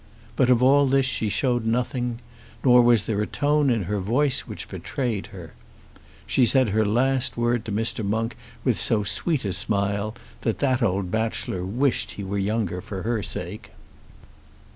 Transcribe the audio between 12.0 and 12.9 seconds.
he were younger